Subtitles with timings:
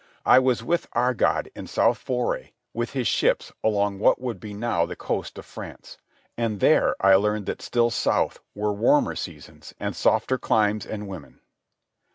[0.25, 4.83] I was with Agard in south foray with his ships along what would be now
[4.83, 5.99] the coast of France,
[6.35, 11.39] and there I learned that still south were warmer seasons and softer climes and women.